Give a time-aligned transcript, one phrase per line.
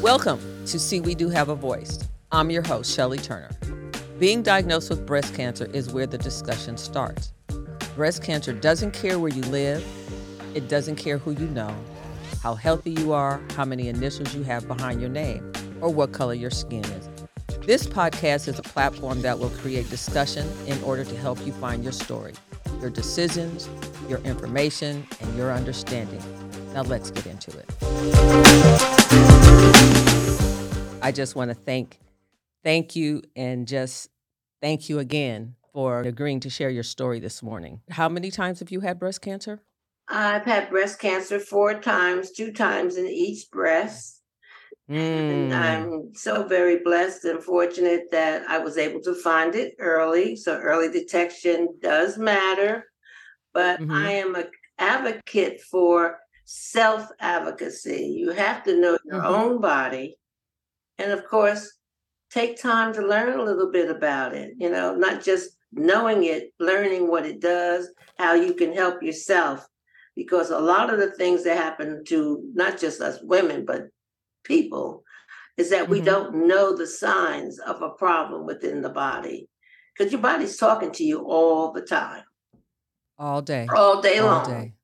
[0.00, 1.98] Welcome to See We Do Have a Voice.
[2.30, 3.50] I'm your host, Shellie Turner.
[4.20, 7.32] Being diagnosed with breast cancer is where the discussion starts.
[7.96, 9.84] Breast cancer doesn't care where you live,
[10.54, 11.74] it doesn't care who you know,
[12.44, 16.34] how healthy you are, how many initials you have behind your name, or what color
[16.34, 17.09] your skin is.
[17.66, 21.82] This podcast is a platform that will create discussion in order to help you find
[21.84, 22.32] your story,
[22.80, 23.68] your decisions,
[24.08, 26.22] your information, and your understanding.
[26.72, 27.66] Now let's get into it.
[31.02, 31.98] I just want to thank
[32.64, 34.08] thank you and just
[34.62, 37.82] thank you again for agreeing to share your story this morning.
[37.90, 39.60] How many times have you had breast cancer?
[40.08, 44.19] I've had breast cancer four times, two times in each breast.
[44.92, 49.74] And Mm, I'm so very blessed and fortunate that I was able to find it
[49.78, 50.36] early.
[50.36, 52.86] So early detection does matter.
[53.54, 58.06] But I mhm, am an advocate for self advocacy.
[58.18, 59.24] You have to know your mhm.
[59.24, 60.18] own body.
[60.98, 61.78] And of course,
[62.30, 66.52] take time to learn a little bit about it, you know, not just knowing it,
[66.60, 69.66] learning what it does, how you can help yourself.
[70.16, 73.88] Because a lot of the things that happen to not just us women, but
[74.44, 75.04] people
[75.56, 76.04] is that we mhm.
[76.06, 79.48] don't know the signs of a problem within the body
[79.96, 82.24] because your body's talking to you all the time,
[83.18, 84.50] All day, all day all long.
[84.50, 84.74] day,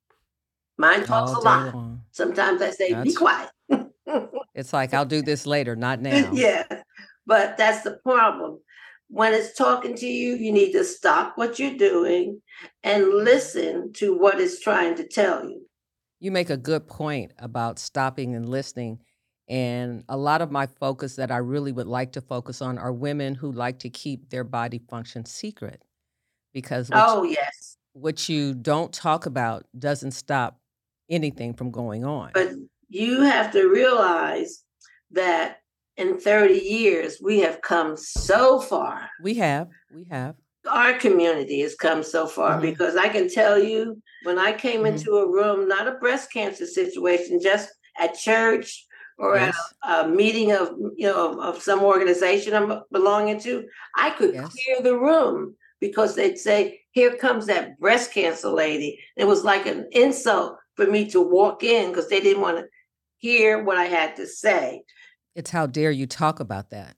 [0.76, 1.74] Mine talks all a lot.
[1.74, 2.02] long.
[2.10, 3.48] Sometimes I say, be quiet.
[4.54, 6.30] it's like I'll do this later, not now.
[6.32, 6.64] yeah,
[7.26, 8.60] but that's the problem.
[9.08, 12.42] When it's talking to you, you need to stop what you're doing
[12.82, 15.62] and listen to what it's trying to tell you.
[16.18, 18.98] You make a good point about stopping and listening.
[19.48, 22.92] And a lot of my focus that I really would like to focus on are
[22.92, 25.82] women who like to keep their body function secret
[26.52, 27.76] because what Oh, yes.
[27.92, 30.58] what you don't talk about doesn't stop
[31.08, 32.30] anything from going on.
[32.34, 32.52] But
[32.88, 34.64] you have to realize
[35.12, 35.58] that
[35.96, 39.08] in 30 years, we have come so far.
[39.22, 40.34] We have, we have.
[40.68, 44.80] Our community has come so far Mhm, because I can tell you when I came
[44.82, 44.88] mhm.
[44.88, 48.85] into a room, not a breast cancer situation, just at church
[49.18, 53.40] or at Yes, a, a meeting of you know of, of some organization I'm belonging
[53.40, 53.66] to,
[53.96, 54.54] I could yes.
[54.54, 59.66] clear the room because they'd say, "Here comes that breast cancer lady." It was like
[59.66, 62.66] an insult for me to walk in because they didn't want to
[63.18, 64.82] hear what I had to say.
[65.34, 66.96] It's how dare you talk about that.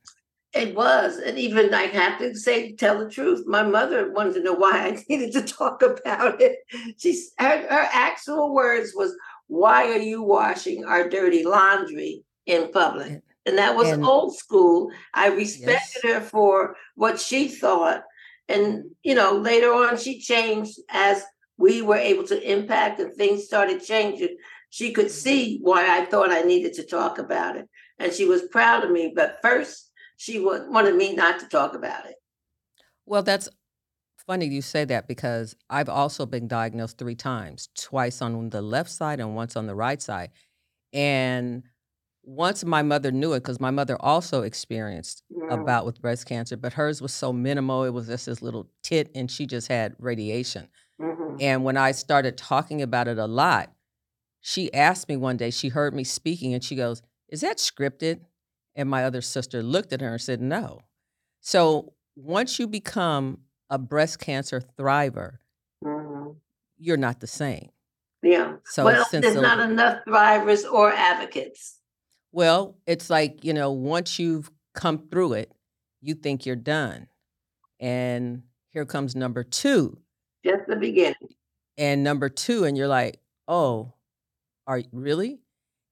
[0.55, 3.45] It was, and even I have to say, tell the truth.
[3.47, 6.59] My mother wanted to know why I needed to talk about it.
[6.97, 9.15] She's her, her actual words was,
[9.49, 14.91] "Why are you washing our dirty laundry in public?" And, that was and old school.
[15.15, 18.03] I yes, respected her for what she thought,
[18.49, 21.25] and you know, later on, she changed as
[21.57, 24.37] we were able to impact and things started changing.
[24.71, 25.13] She could mm-hmm.
[25.13, 28.91] see why I thought I needed to talk about it, and she was proud of
[28.91, 29.13] me.
[29.15, 32.17] But first she wa- wanted me not to talk about it.
[33.07, 33.49] well, that's
[34.29, 38.91] funny you say that because I've also been diagnosed three times, twice on the left
[38.91, 40.31] side and once on the right side.
[40.93, 41.65] And
[42.25, 46.27] once my mother knew it, because my mother also experienced a Mm, bout with breast
[46.27, 47.85] cancer, but hers was so minimal.
[47.85, 50.69] It was just this little tit, and she just had radiation.
[50.99, 51.37] mhm.
[51.41, 53.73] And when I started talking about it a lot,
[54.41, 58.23] she asked me one day, she heard me speaking, and she goes, Is that scripted?
[58.77, 60.81] And my other sister looked at her and said, No.
[61.41, 65.39] So once you become a breast cancer thriver,
[65.85, 66.37] Mhm.
[66.79, 67.71] you're not the same.
[68.23, 68.57] Yeah.
[68.65, 71.81] So Well, there's the not enough thrivers or advocates.
[72.33, 75.53] Well, it's like, you know, once you've come through it,
[76.01, 77.09] you think you're done.
[77.81, 79.99] And here comes number 2.
[80.45, 81.15] Just the beginning.
[81.77, 83.95] And number 2 and you're like, "Oh,
[84.67, 85.41] are y really?"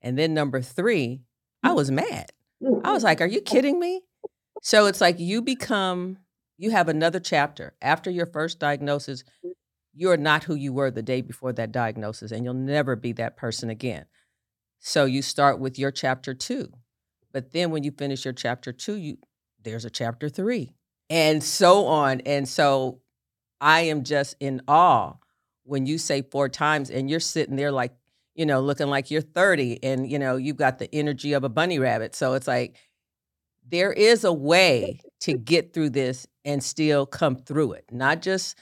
[0.02, 1.22] And then number 3,
[1.62, 2.32] I was mad.
[2.84, 4.02] I was like, "Are you kidding me?"
[4.62, 6.18] So it's like you become
[6.58, 7.74] you have another chapter.
[7.82, 9.52] After your first diagnosis, mm.
[9.94, 13.36] you're not who you were the day before that diagnosis, and you'll never be that
[13.36, 14.06] person again.
[14.78, 16.70] So you start with your chapter 2.
[17.32, 19.18] But then when you finish your chapter 2, you
[19.62, 20.72] there's a chapter 3,
[21.10, 23.00] and so on, and so
[23.60, 25.14] I am just in awe
[25.64, 27.92] when you say 4 times and you're sitting there like,
[28.34, 31.48] you know, looking like you're 30 and, you know, you've got the energy of a
[31.48, 32.14] bunny rabbit.
[32.14, 32.76] So it's like
[33.68, 37.84] there is a way to get through this and still come through it.
[37.90, 38.58] Not just,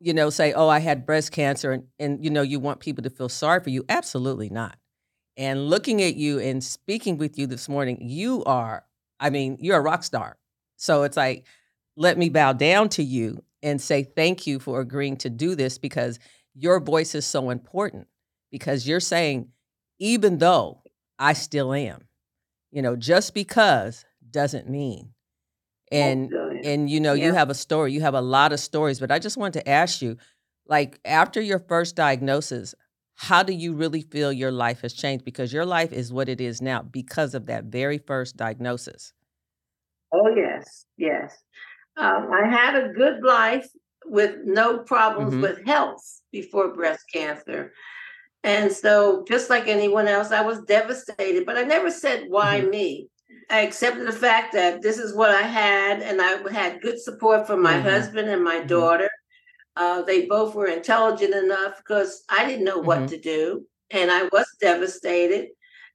[0.00, 3.02] you know, say, "Oh, I had breast cancer," and and, you know, you want people
[3.04, 3.84] to feel sorry for you.
[3.88, 4.76] Absolutely not.
[5.36, 8.84] And looking at you and speaking with you this morning, you are
[9.20, 10.36] I mean, you're a rock star.
[10.76, 11.46] So it's like
[11.96, 15.78] let me bow down to you and say thank you for agreeing to do this
[15.78, 16.18] because
[16.54, 18.08] your voice is so important
[18.50, 19.48] because you're saying
[19.98, 20.82] even though
[21.18, 22.08] I still am
[22.72, 25.10] you know just because doesn't mean
[25.92, 26.32] and
[26.64, 27.26] and you know yeah.
[27.26, 29.68] you have a story you have a lot of stories but I just wanted to
[29.68, 30.16] ask you
[30.66, 32.74] like after your first diagnosis
[33.14, 36.40] how do you really feel your life has changed because your life is what it
[36.40, 39.12] is now because of that very first diagnosis
[40.12, 41.42] oh yes yes
[41.96, 43.68] um, I had a good life
[44.06, 45.42] with no problems mm-hmm.
[45.42, 46.02] with health
[46.32, 47.72] before breast cancer.
[48.44, 52.70] And so, just like anyone else, I was devastated, but I never said, why mm-hmm.
[52.70, 53.08] me?
[53.52, 57.46] I accepted the fact that this is what I had, and I had good support
[57.46, 57.88] from my mm-hmm.
[57.88, 58.66] husband and my mm-hmm.
[58.66, 59.10] daughter.
[59.76, 63.08] Uh, they both were intelligent enough because I didn't know what mm-hmm.
[63.08, 65.48] to do, and I was devastated.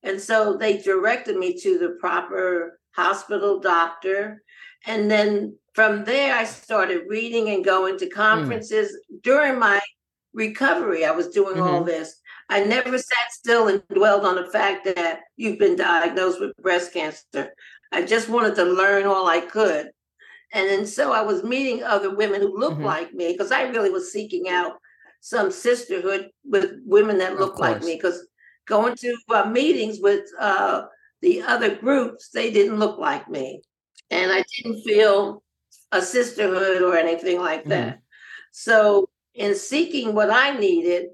[0.03, 4.43] And so they directed me to the proper hospital doctor.
[4.85, 8.11] And then from there, I started reading and going to mm.
[8.11, 8.91] conferences.
[8.91, 9.21] Mm.
[9.23, 9.81] During my
[10.33, 11.63] recovery, I was doing mm-hmm.
[11.63, 12.15] all this.
[12.49, 16.93] I never sat still and dwelled on the fact that you've been diagnosed with breast
[16.93, 17.53] cancer.
[17.91, 19.89] I just wanted to learn all I could.
[20.53, 22.85] And then so I was meeting other women who looked mm-hmm.
[22.85, 24.73] like me because I really was seeking out
[25.19, 28.25] some sisterhood with women that looked like me because
[28.65, 30.83] going to uh, meetings with uh,
[31.21, 33.61] the other groups, they didn't look like me.
[34.09, 35.43] And I didn't feel
[35.91, 37.69] a sisterhood or anything like mm-hmm.
[37.69, 37.87] that.
[37.87, 37.99] Mm-hmm.
[38.51, 41.09] So, in seeking what I needed,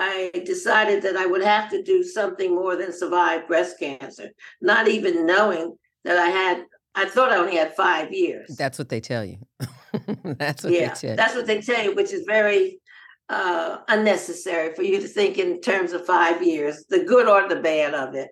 [0.00, 4.30] I decided that I would have to do something more than survive breast cancer,
[4.60, 6.64] not even knowing that I had.
[6.94, 8.56] I thought I only had five years.
[8.56, 9.38] That's what they tell you.
[10.24, 11.16] that's what yeah, they tell you.
[11.16, 12.80] That's what they tell you, which is very
[13.28, 17.60] uh, unnecessary for you to think in terms of five years, the good or the
[17.60, 18.30] bad of it.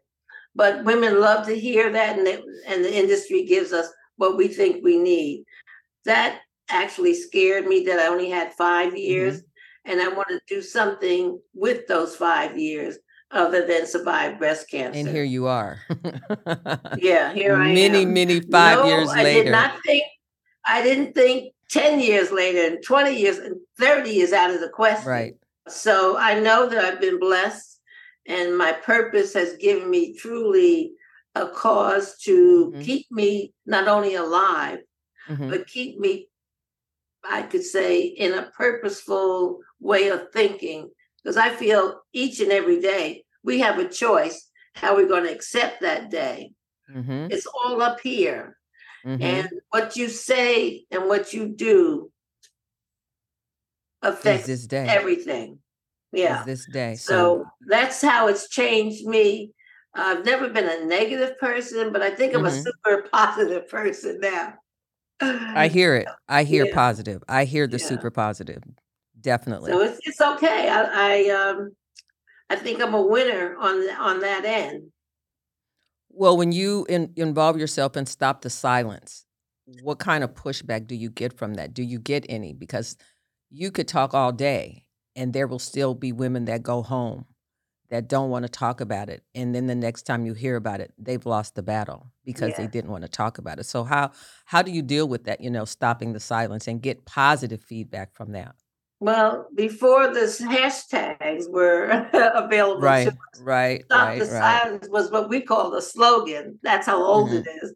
[0.57, 4.49] But women love to hear that, and, they, and the industry gives us what we
[4.49, 5.45] think we need
[6.05, 9.39] that actually scared me that I only had five years.
[9.39, 9.48] Mm-hmm.
[9.89, 12.99] And I want to do something with those five years
[13.31, 14.99] other than survive breast cancer.
[14.99, 15.81] And here you are.
[16.99, 17.93] yeah, here I many, am.
[17.93, 19.41] Many, many five no, years I later.
[19.41, 20.05] I did not think,
[20.67, 24.69] I didn't think 10 years later and 20 years and 30 years out of the
[24.69, 25.09] question.
[25.09, 25.35] Right.
[25.69, 27.81] So I know that I've been blessed
[28.27, 30.93] and my purpose has given me truly
[31.35, 32.83] a cause to mm-hmm.
[32.83, 34.81] keep me not only alive,
[35.29, 35.51] mm-hmm.
[35.51, 36.28] but keep me,
[37.25, 40.91] I could say, in a purposeful way of thinking.
[41.23, 45.33] Because I feel each and every day we have a choice how we're going to
[45.33, 46.53] accept that day.
[46.95, 47.29] Mm-hmm.
[47.31, 48.57] It's all up here.
[49.05, 49.23] Mm-hmm.
[49.23, 52.11] And what you say and what you do
[54.03, 54.87] affects this day.
[54.89, 55.59] everything.
[56.13, 56.43] Yeah.
[56.45, 56.95] this day.
[56.95, 59.53] So, so, that's how it's changed me.
[59.95, 62.47] I've never been a negative person, but I think I'm mm-hmm.
[62.47, 64.55] a super positive person now.
[65.21, 66.09] I hear it.
[66.29, 66.75] I hear yeah.
[66.75, 67.23] positive.
[67.29, 67.87] I hear the yeah.
[67.87, 68.63] super positive.
[69.21, 69.73] Definitely.
[69.73, 70.69] So it's it's okay.
[70.69, 71.73] I, I um
[72.51, 74.91] I think I'm a winner on on that end.
[76.11, 79.25] Well, when you in, involve yourself and stop the silence,
[79.83, 81.75] what kind of pushback do you get from that?
[81.75, 82.53] Do you get any?
[82.55, 82.97] Because
[83.51, 87.27] you could talk all day and there will still be women that go home
[87.91, 90.81] that don't want to talk about it and then the next time you hear about
[90.81, 92.59] it they've lost the battle because yeah.
[92.59, 94.11] they didn't want to talk about it so how
[94.45, 98.15] how do you deal with that you know stopping the silence and get positive feedback
[98.15, 98.55] from that
[99.01, 101.85] well before this hashtags were
[102.35, 103.09] available right
[103.41, 104.63] right stop right, the right.
[104.63, 107.39] silence was what we call the slogan that's how old mm-hmm.
[107.39, 107.75] it is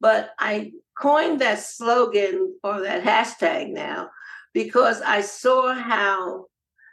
[0.00, 4.08] but i coined that slogan or that hashtag now
[4.52, 6.46] because i saw how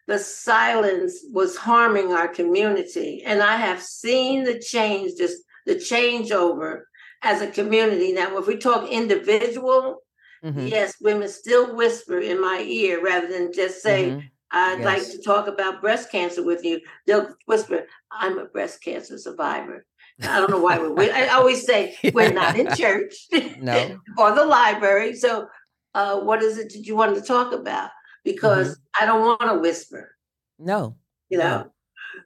[0.07, 3.24] the silence was harming our community.
[3.25, 6.81] And I have seen the change, just the changeover
[7.21, 8.13] as a community.
[8.13, 10.03] Now, if we talk individual,
[10.43, 10.67] mm-hmm.
[10.67, 14.19] yes, women still whisper in my ear rather than just say, mm-hmm.
[14.51, 14.85] I'd yes.
[14.85, 16.79] like to talk about breast cancer with you.
[17.07, 19.85] They'll whisper, I'm a breast cancer survivor.
[20.21, 21.13] I don't know why we're.
[21.13, 23.13] I always say we're not in church,
[23.59, 25.15] no, or the library.
[25.15, 25.47] So,
[25.93, 27.89] uh, what is it that you wanted to talk about?
[28.25, 29.03] Because mm-hmm.
[29.03, 30.17] I don't want to whisper.
[30.60, 30.98] No.
[31.29, 31.58] You know.
[31.60, 31.72] No.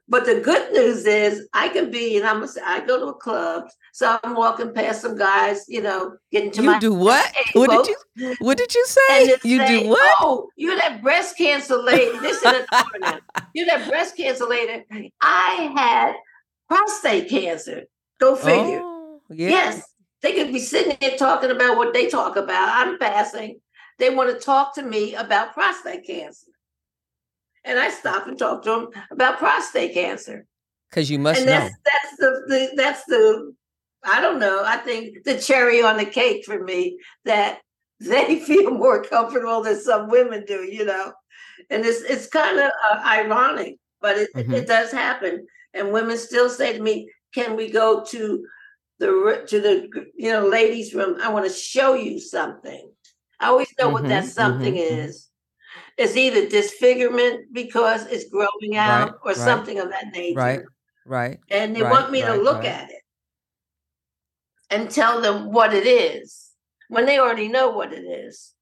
[0.08, 3.08] But the good news is I can be, and I'm gonna say I go to
[3.08, 6.94] a club, so I'm walking past some guys, you know, getting to you my do
[6.94, 7.32] what?
[7.54, 9.36] What did you what did you say?
[9.44, 10.16] You say, do what?
[10.20, 12.18] Oh, you're that breast cancer lady.
[12.20, 12.66] This is
[13.54, 14.84] You're that breast cancer lady.
[15.22, 16.16] I had
[16.68, 17.84] prostate cancer.
[18.20, 18.82] Go figure.
[18.82, 19.50] Oh, yeah.
[19.50, 19.84] Yes.
[20.22, 22.88] They could be sitting there talking about what they talk about.
[22.88, 23.60] I'm passing.
[24.00, 26.48] They want to talk to me about prostate cancer.
[27.66, 30.46] And I stop and talk to them about prostate cancer.
[30.90, 31.78] Because you must and that's, know.
[31.86, 33.54] That's the, the that's the
[34.04, 34.64] I don't know.
[34.66, 37.60] I think the cherry on the cake for me that
[38.00, 41.14] they feel more comfortable than some women do, you know.
[41.70, 44.54] And it's it's kind of uh, ironic, but it, mm-hmm.
[44.54, 45.46] it does happen.
[45.74, 48.46] And women still say to me, "Can we go to
[48.98, 51.18] the to the you know ladies' room?
[51.22, 52.90] I want to show you something."
[53.40, 55.00] I always know mm-hmm, what that mm-hmm, something mm-hmm.
[55.00, 55.28] is.
[55.98, 60.40] It's either disfigurement because it's growing out, right, or right, something of that nature.
[60.40, 60.62] Right.
[61.06, 61.40] Right.
[61.50, 63.02] And they right, want me to look at it
[64.70, 66.52] and tell them what it is
[66.90, 68.54] when they already know what it is,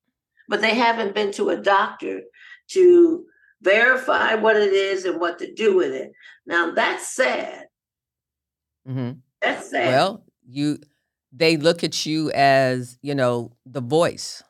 [0.48, 2.22] but they haven't been to a doctor
[2.69, 3.25] to
[3.62, 6.12] verify what it is and what to do with it.
[6.46, 7.65] Now that's sad.
[8.88, 9.19] Mm-hmm.
[9.41, 9.88] That's sad.
[9.88, 10.79] Well, you
[11.34, 14.43] they look at you as you know the voice,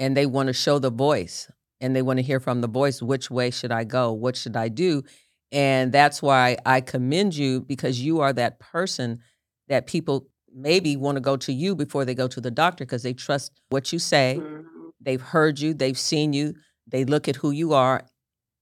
[0.00, 1.48] and they want to show the voice,
[1.80, 3.00] and they want to hear from the voice.
[3.00, 4.10] Which way should I go?
[4.12, 5.04] What should I do?
[5.52, 9.20] And that's why I commend you because you are that person
[9.68, 13.02] that people maybe want to go to you before they go to the doctor because
[13.02, 14.38] they trust what you say.
[14.40, 14.88] Mm-hmm.
[15.00, 16.54] They've heard you, they've seen you,
[16.86, 18.02] they look at who you are,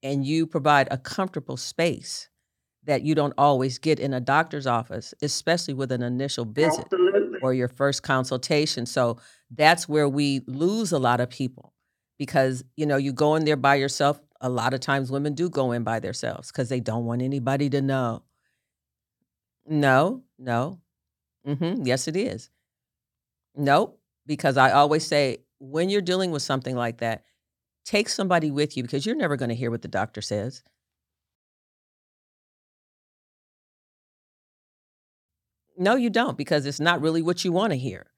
[0.02, 2.28] and you provide a comfortable space
[2.88, 7.38] that you don't always get in a doctor's office, especially with an initial visit Absolutely.
[7.42, 8.84] or your first consultation.
[8.86, 9.18] So
[9.50, 11.72] that's where we lose a lot of people
[12.18, 14.20] because you know you go in there by yourself.
[14.40, 17.70] A lot of times women do go in by themselves because they don't want anybody
[17.70, 18.24] to know.
[19.66, 20.80] No, no,
[21.48, 21.86] Mm-hmm.
[21.86, 22.50] Yes, it is.
[23.56, 24.00] Nope.
[24.26, 27.24] Because I always say when you're dealing with something like that,
[27.84, 30.62] take somebody with you because you're never going to hear what the doctor says.
[35.78, 38.10] No, you don't, because it's not really what you want to hear.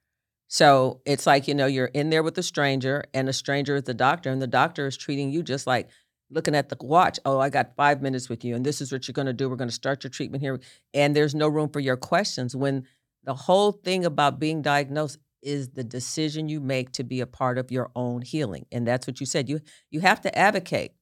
[0.48, 3.84] So it's like, you know, you're in there with a stranger, and a stranger is
[3.84, 5.88] the doctor, and the doctor is treating you just like
[6.30, 7.20] looking at the watch.
[7.24, 9.48] Oh, I got five minutes with you, and this is what you're going to do.
[9.48, 10.58] We're going to start your treatment here.
[10.94, 12.86] And there's no room for your questions when
[13.24, 17.58] the whole thing about being diagnosed is the decision you make to be a part
[17.58, 18.66] of your own healing.
[18.72, 19.48] And that's what you said.
[19.48, 20.92] You you have to advocate.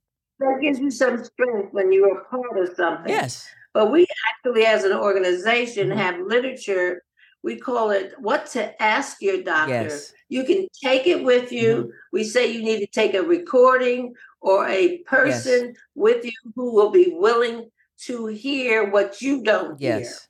[0.40, 3.08] That gives you some strength when you're a part of something.
[3.08, 3.48] Yes.
[3.74, 5.98] But we actually, as an organization, mm-hmm.
[5.98, 7.02] have literature.
[7.42, 9.72] We call it what to ask your doctor.
[9.72, 10.12] Yes.
[10.28, 11.74] You can take it with you.
[11.74, 11.90] Mm-hmm.
[12.12, 15.76] We say you need to take a recording or a person yes.
[15.94, 17.70] with you who will be willing
[18.00, 20.00] to hear what you don't yes.
[20.00, 20.28] hear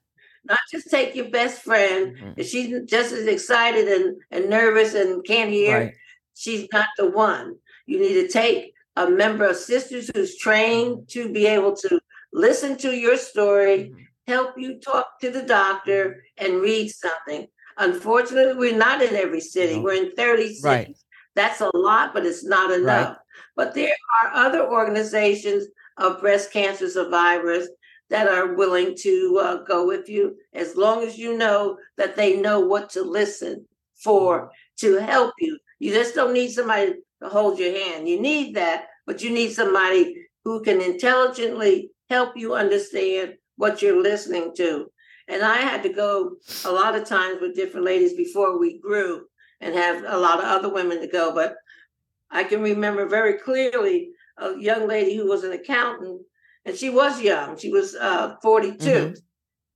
[0.48, 2.16] not just take your best friend.
[2.16, 2.32] Mm-hmm.
[2.36, 5.94] If she's just as excited and, and nervous and can't hear, right.
[6.34, 7.56] she's not the one.
[7.86, 12.00] You need to take a member of sisters who's trained to be able to
[12.32, 14.02] listen to your story, mm-hmm.
[14.26, 17.46] help you talk to the doctor, and read something.
[17.76, 19.76] Unfortunately, we're not in every city.
[19.76, 19.82] No.
[19.82, 20.60] We're in 30 cities.
[20.64, 20.96] Right.
[21.34, 23.08] That's a lot, but it's not enough.
[23.08, 23.16] Right.
[23.54, 23.92] But there
[24.22, 25.66] are other organizations
[25.96, 27.68] of breast cancer survivors
[28.10, 32.40] that are willing to uh, go with you as long as you know that they
[32.40, 33.66] know what to listen
[34.02, 34.48] for mm-hmm.
[34.78, 35.58] to help you.
[35.78, 38.08] You just don't need somebody to hold your hand.
[38.08, 44.02] You need that, but you need somebody who can intelligently help you understand what you're
[44.02, 44.90] listening to.
[45.28, 49.26] And I had to go a lot of times with different ladies before we grew
[49.60, 51.34] and have a lot of other women to go.
[51.34, 51.56] But
[52.30, 56.22] I can remember very clearly a young lady who was an accountant
[56.64, 57.56] and she was young.
[57.56, 58.76] She was uh, 42.
[58.78, 59.14] Mm-hmm.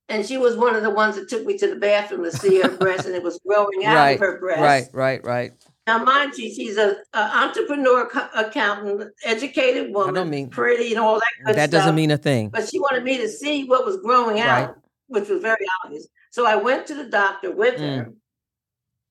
[0.09, 2.61] And she was one of the ones that took me to the bathroom to see
[2.61, 4.61] her breast, and it was growing out right, of her breast.
[4.61, 5.51] Right, right, right.
[5.85, 11.15] Now, mind you, she's an entrepreneur accountant, educated woman, I don't mean, pretty, and all
[11.15, 11.81] that good That stuff.
[11.81, 12.49] doesn't mean a thing.
[12.49, 14.75] But she wanted me to see what was growing out, right.
[15.07, 16.07] which was very obvious.
[16.31, 17.97] So I went to the doctor with mm.
[17.97, 18.13] her.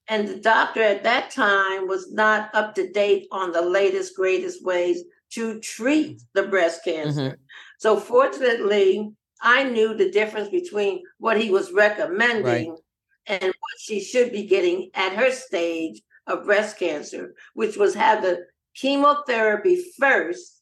[0.09, 4.65] And the doctor at that time was not up to date on the latest, greatest
[4.65, 7.21] ways to treat the breast cancer.
[7.21, 7.35] Mm-hmm.
[7.79, 12.79] So fortunately, I knew the difference between what he was recommending right.
[13.27, 18.23] and what she should be getting at her stage of breast cancer, which was have
[18.23, 20.61] the chemotherapy first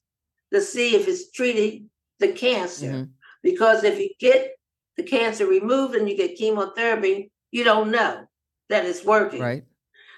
[0.53, 2.87] to see if it's treating the cancer.
[2.87, 3.11] Mm-hmm.
[3.43, 4.53] Because if you get
[4.97, 8.27] the cancer removed and you get chemotherapy, you don't know
[8.69, 9.41] that it's working.
[9.41, 9.65] Right.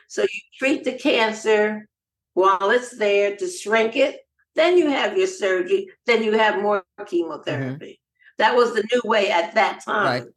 [0.09, 1.89] So you treat the cancer
[2.35, 4.23] while it's there to shrink it
[4.55, 5.89] then you have your surgery.
[6.07, 7.85] Then you have more chemotherapy.
[7.87, 8.39] Mm-hmm.
[8.39, 10.05] That was the new way at that time.
[10.05, 10.33] Right.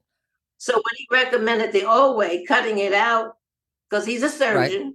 [0.57, 3.35] So when he recommended the old way, cutting it out,
[3.95, 4.93] because he's a surgeon, right.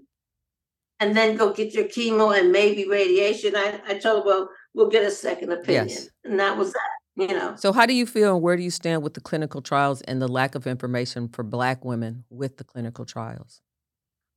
[1.01, 4.91] and then go get your chemo and maybe radiation, I, I told him, well, we'll
[4.91, 5.89] get a second opinion.
[5.89, 6.09] Yes.
[6.25, 6.81] And that was that.
[7.17, 7.55] You know.
[7.57, 10.23] So how do you feel and where do you stand with the clinical trials and
[10.23, 13.61] the lack of information for black women with the clinical trials?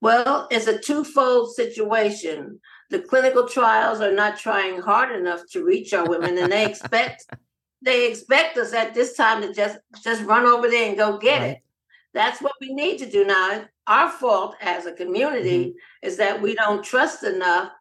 [0.02, 2.60] Well, it's a twofold situation.
[2.90, 7.26] The clinical trials are not trying hard enough to reach our women, and they expect
[7.82, 11.40] they expect us at this time to just just run over there and go get
[11.40, 11.50] right.
[11.52, 11.58] it.
[12.14, 13.66] That's what we need to do now.
[13.88, 16.08] Our fault as a community Mm-hmm.
[16.08, 17.72] is that we don't trust enough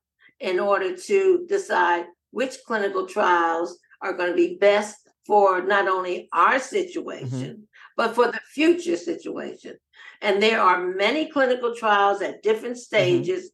[0.41, 6.29] in order to decide which clinical trials are going to be best for not only
[6.33, 6.63] our mm-hmm.
[6.63, 9.77] situation, but for the future situation.
[10.21, 12.97] And there are many clinical trials at different mm-hmm.
[12.97, 13.51] stages.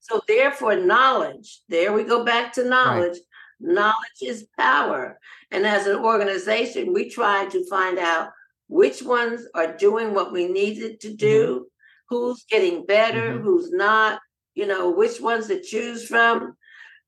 [0.00, 3.18] So, therefore, knowledge, there we go back to knowledge.
[3.60, 5.18] Knowledge is power.
[5.50, 8.30] And as an organization, we try to find out
[8.68, 11.16] which ones are doing what we needed to mm-hmm.
[11.16, 11.66] do,
[12.08, 13.42] who's getting better, Mhm.
[13.42, 14.20] who's not,
[14.54, 16.56] you know, which ones to choose from.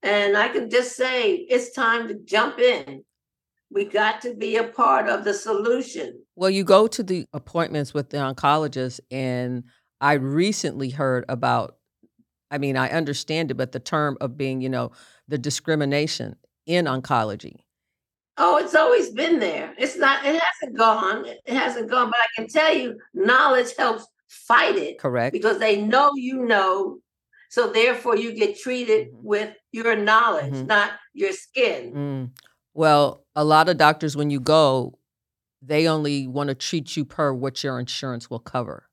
[0.03, 3.05] And I can just say it's time to jump in.
[3.71, 6.25] We got to be a part of the solution.
[6.37, 9.65] Well, you go to the appointments with the oncologist, and
[10.01, 11.77] I recently heard about,
[12.51, 14.91] I mean, I understand it, but the term of being, you know,
[15.29, 17.61] the discrimination in oncology.
[18.39, 19.75] Oh, it's always been there.
[19.79, 21.27] It's not, it hasn't gone.
[21.27, 25.33] It hasn't gone, but I can tell you, knowledge helps fight it Correct?
[25.33, 27.01] because they know you know.
[27.51, 29.23] So therefore, you get treated Mhm.
[29.25, 30.67] with your knowledge, Mhm.
[30.67, 31.93] not your skin.
[31.93, 32.31] Mm.
[32.75, 34.99] Well, a lot of doctors, when you go,
[35.61, 38.89] they only want to treat you per what your insurance will cover.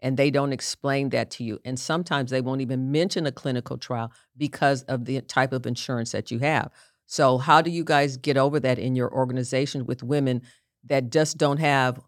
[0.00, 1.58] And they don't explain that to you.
[1.64, 6.12] And sometimes they won't even mention a clinical trial because of the type of insurance
[6.12, 6.70] that you have.
[7.06, 10.42] So, how do you guys get over that in your organization with women
[10.84, 11.98] that just don't have,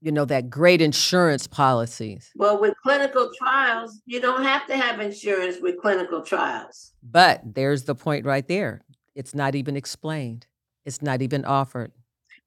[0.00, 2.30] you know, that great insurance policies?
[2.34, 6.92] Well, with clinical trials, you don't have to have insurance with clinical trials.
[7.02, 8.82] But there's the point right there.
[9.14, 10.46] It's not even explained,
[10.84, 11.92] it's not even offered.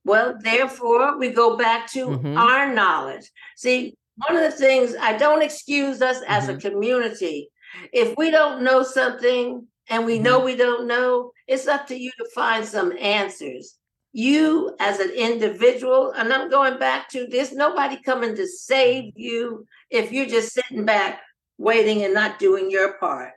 [0.05, 2.37] Well, therefore, we go back to Mhm.
[2.37, 3.31] our knowledge.
[3.55, 3.95] See,
[4.27, 6.57] one of the things I don't excuse us as Mhm.
[6.57, 7.49] a community.
[7.91, 10.45] If we don't know something and we know Mhm.
[10.45, 13.77] we don't know, it's up to you to find some answers.
[14.15, 19.65] You, as an individual, and I'm going back to this nobody coming to save you
[19.89, 21.21] if you're just sitting back
[21.57, 23.31] waiting and not doing your part.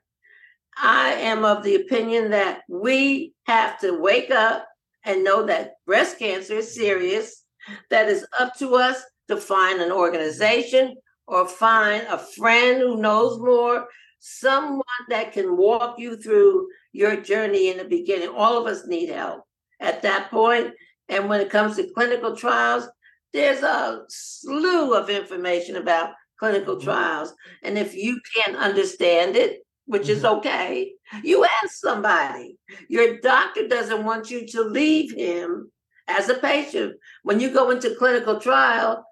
[0.76, 4.68] I am of the opinion that we have to wake up
[5.03, 7.44] and know that breast cancer is serious,
[7.88, 10.94] that is up to us to find an organization
[11.27, 17.70] or find a friend who knows more, someone that can walk you through your journey
[17.70, 18.29] in the beginning.
[18.29, 19.44] All of us need help
[19.80, 20.74] at that point.
[21.08, 22.88] And when it comes to clinical trials,
[23.32, 26.84] there's a slew of information about clinical Mhm.
[26.84, 27.34] trials.
[27.62, 32.58] And if you can't understand it, which is okay, you ask somebody.
[32.88, 35.70] Your doctor doesn't want you to leave him
[36.08, 36.96] as a patient.
[37.22, 39.04] When you go into clinical trial,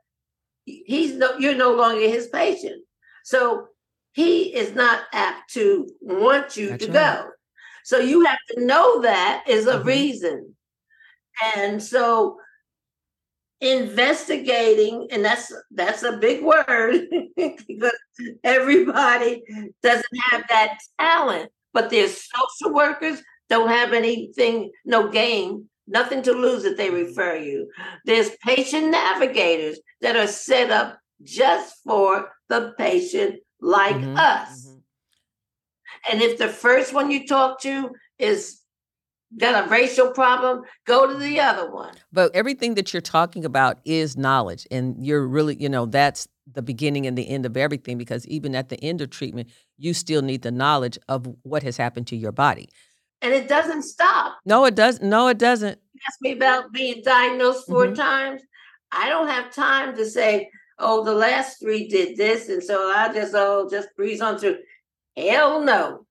[0.64, 2.84] he's no you're no longer his patient.
[3.24, 3.68] So
[4.12, 7.24] he is not apt to want you That's to right.
[7.24, 7.30] go.
[7.84, 9.84] So you have to know that is a Mhm.
[9.84, 10.56] reason.
[11.56, 12.38] And so
[13.60, 17.98] investigating and that's that's a big word because
[18.42, 19.42] everybody
[19.82, 26.32] doesn't have that talent but there's social workers don't have anything no gain nothing to
[26.32, 27.66] lose if they refer you
[28.04, 34.63] there's patient navigators that are set up just for the patient like Mhm, us.
[36.10, 38.60] And if the first one you talk to is
[39.38, 43.78] got a racial problem go to the other one But everything that you're talking about
[43.84, 44.66] is knowledge.
[44.70, 48.54] And you're really, you know, that's the beginning and the end of everything because even
[48.54, 52.16] at the end of treatment, you still need the knowledge of what has happened to
[52.16, 52.68] your body.
[53.22, 55.08] and it doesn't stop No, it doesn't.
[55.08, 55.78] No, it doesn't.
[56.06, 57.94] ask me about being diagnosed 4 Mhm.
[57.96, 58.42] times.
[58.92, 63.12] I don't have time to say, oh, the last three did this, and so I
[63.12, 64.58] just oh just breeze on through.
[65.16, 66.06] Hell no.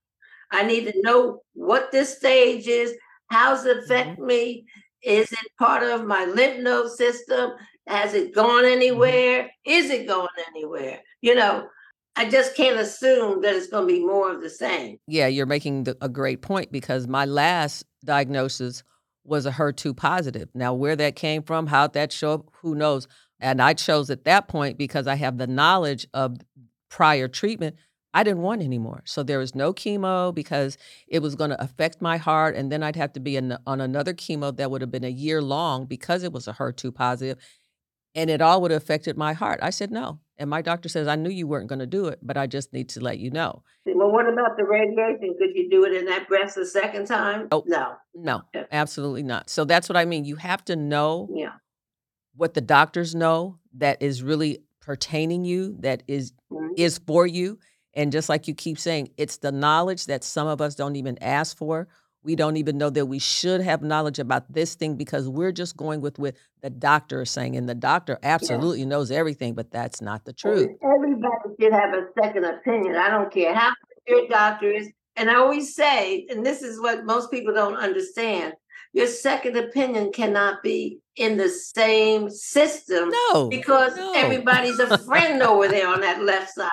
[0.51, 2.93] I need to know what this stage is,
[3.27, 4.27] how's it affect mm-hmm.
[4.27, 4.65] me?
[5.01, 7.51] Is it part of my lymph node system?
[7.87, 8.73] Has it gone mm-hmm.
[8.73, 9.49] anywhere?
[9.65, 10.99] Is it going anywhere?
[11.21, 11.67] You know,
[12.15, 14.99] I just can't assume that it's going to be more of the same.
[15.07, 18.83] Yeah, you're making the, a great point because my last diagnosis
[19.25, 20.49] was a HER2 positive.
[20.53, 23.07] Now, where that came from, how that show up, who knows?
[23.39, 26.37] And I chose at that point because I have the knowledge of
[26.89, 27.77] prior treatment.
[28.13, 29.02] I didn't want anymore.
[29.06, 32.56] So there was no chemo because it was going to affect my heart.
[32.56, 35.10] And then I'd have to be in, on another chemo that would have been a
[35.10, 37.38] year long because it was a HER2 positive,
[38.15, 39.60] And it all would have affected my heart.
[39.63, 40.19] I said, no.
[40.38, 42.71] And my doctor says, I knew you weren't going to do it, but I just
[42.73, 43.63] need to let you know.
[43.86, 45.36] Well, what about the radiation?
[45.39, 47.47] Could you do it in that breast a second time?
[47.52, 47.65] Nope.
[47.67, 47.93] No.
[48.13, 48.65] No, Yeah.
[48.71, 49.49] absolutely not.
[49.49, 50.26] So that's what I mean.
[50.26, 51.54] You have to know Yeah.
[52.36, 56.73] what the doctors know that is really pertaining you, that is Mhm.
[56.78, 57.58] is for you.
[57.93, 61.17] And just like you keep saying, it's the knowledge that some of us don't even
[61.21, 61.88] ask for
[62.23, 65.75] We don't even know that we should have knowledge about this thing because we're just
[65.75, 67.58] going with what the doctor is saying.
[67.58, 68.86] And the doctor absolutely yeah.
[68.86, 70.69] knows everything, but that's not the truth.
[70.82, 72.95] Everybody should have a second opinion.
[72.95, 73.73] I don't care how
[74.08, 74.89] your doctor is.
[75.15, 78.53] And I always say, and this is what most people don't understand
[78.93, 83.10] your second opinion cannot be in the same system.
[83.10, 83.49] No.
[83.49, 84.13] Because no.
[84.15, 86.69] everybody's a friend over there on that left side.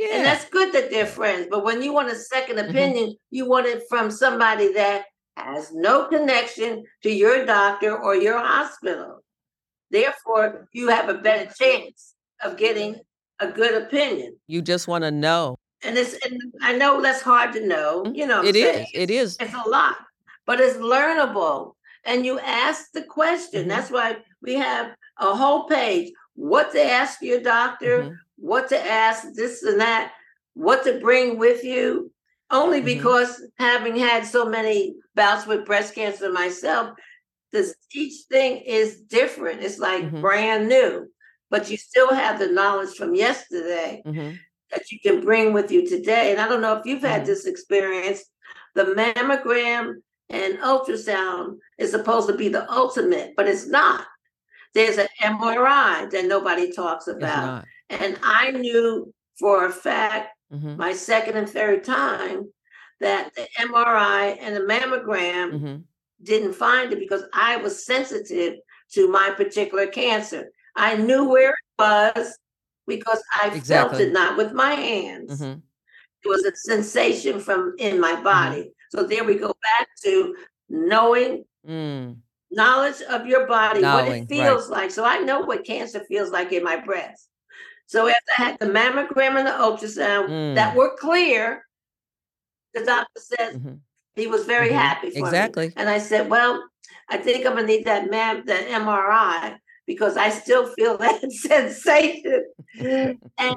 [0.00, 0.16] Yeah.
[0.16, 1.48] And that's good that they're friends.
[1.50, 2.70] But when you want a second mm-hmm.
[2.70, 3.36] opinion, mm-hmm.
[3.36, 5.04] you want it from somebody that
[5.36, 9.22] has no connection to your doctor or your hospital.
[9.90, 12.96] Therefore, you have a better chance of getting
[13.40, 14.38] a good opinion.
[14.46, 15.58] You just want to know.
[15.82, 18.04] And it's and I know that's hard to know.
[18.04, 18.14] Mm-hmm.
[18.14, 18.86] You know, it is.
[18.94, 19.36] It is.
[19.38, 19.96] It's a lot,
[20.46, 21.74] but it's learnable.
[22.04, 23.62] And you ask the question.
[23.62, 23.68] Mm-hmm.
[23.68, 26.10] That's why we have a whole page.
[26.36, 30.12] What to ask your doctor, mm-hmm what to ask, this and that,
[30.54, 32.10] what to bring with you,
[32.50, 32.86] only mm-hmm.
[32.86, 36.90] because having had so many bouts with breast cancer myself,
[37.52, 39.62] this each thing is different.
[39.62, 40.20] It's like mm-hmm.
[40.20, 41.08] brand new,
[41.50, 44.36] but you still have the knowledge from yesterday mm-hmm.
[44.70, 46.32] that you can bring with you today.
[46.32, 47.30] And I don't know if you've had mm-hmm.
[47.30, 48.24] this experience.
[48.74, 49.94] The mammogram
[50.28, 54.06] and ultrasound is supposed to be the ultimate, but it's not.
[54.74, 57.64] There's an MRI that nobody talks about.
[57.90, 60.76] And I knew for a fact, mm-hmm.
[60.76, 62.50] my second and third time,
[63.00, 65.76] that the MRI and the mammogram mm-hmm.
[66.22, 68.58] didn't find it because I was sensitive
[68.92, 70.50] to my particular cancer.
[70.76, 72.38] I knew where it was
[72.86, 73.98] because I exactly.
[73.98, 75.40] felt it not with my hands.
[75.40, 75.58] Mm-hmm.
[76.24, 78.24] It was a sensation from in my mm-hmm.
[78.24, 78.72] body.
[78.90, 80.34] So there we go back to
[80.68, 82.16] knowing mm.
[82.50, 84.82] knowledge of your body, knowing, what it feels right.
[84.82, 84.90] like.
[84.90, 87.29] So I know what cancer feels like in my breast.
[87.90, 90.54] So after I had the mammogram and the ultrasound mm.
[90.54, 91.66] that were clear,
[92.72, 93.74] the doctor said mm-hmm.
[94.14, 94.78] he was very mm-hmm.
[94.78, 95.66] happy for exactly.
[95.66, 95.72] me.
[95.74, 96.62] And I said, well,
[97.08, 99.56] I think I'm gonna need that mam that MRI
[99.88, 102.44] because I still feel that sensation.
[102.78, 103.56] and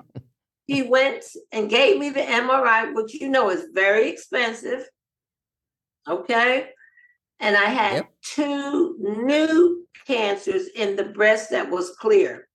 [0.65, 4.83] he went and gave me the MRI, which you know is very expensive.
[6.09, 6.69] Okay.
[7.39, 8.11] And I had yep.
[8.23, 12.47] two new cancers in the breast that was clear.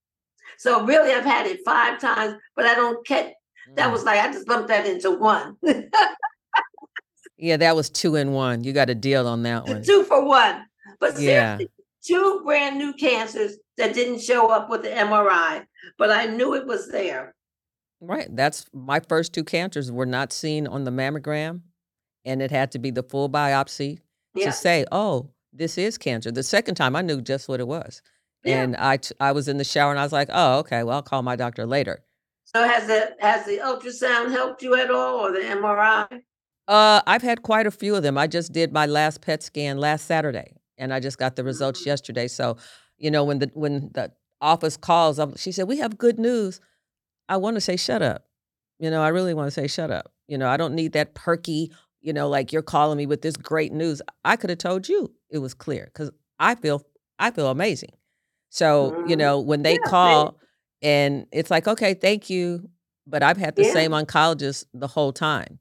[0.59, 3.33] So really, I've had it five times, but I don't catch.
[3.77, 4.07] That was mm.
[4.07, 5.57] like I just lumped that into one.
[7.39, 8.65] yeah, that was two in one.
[8.65, 9.83] You got a deal on that one.
[9.83, 10.65] Two for one.
[11.01, 11.59] But yeah.
[12.05, 15.65] two brand new cancers that didn't show up with the MRI,
[15.97, 17.37] but I knew it was there.
[18.01, 18.29] Right.
[18.35, 21.61] That's my first two cancers were not seen on the mammogram,
[22.25, 23.99] and it had to be the full biopsy
[24.35, 24.47] yeah.
[24.47, 26.33] to say, oh, this is cancer.
[26.33, 28.03] The second time I knew just what it was.
[28.45, 28.63] Yeah.
[28.63, 31.03] And I I was in the shower and I was like, oh, okay, well, I'll
[31.03, 32.03] call my doctor later.
[32.45, 36.23] So has the has the ultrasound helped you at all or the MRI?
[36.67, 38.19] Uh, I've had quite a few of them.
[38.19, 41.81] I just did my last PET scan last Saturday, and I just got the results
[41.81, 41.89] mm-hmm.
[41.89, 42.29] yesterday.
[42.29, 42.57] So,
[42.99, 46.61] you know, when the when the office calls, I'm, she said we have good news.
[47.29, 48.25] I want to say shut up.
[48.79, 50.13] You know, I really want to say shut up.
[50.27, 51.73] You know, I don't need that perky.
[52.01, 54.01] You know, like you're calling me with this great news.
[54.25, 56.83] I could have told you it was clear because I feel
[57.19, 57.91] I feel amazing.
[58.51, 59.19] So, you mm-hmm.
[59.19, 60.39] know, when they yeah, call
[60.83, 62.69] and it's like, okay, thank you.
[63.07, 63.73] But I've had the yeah.
[63.73, 65.59] same oncologist the whole time.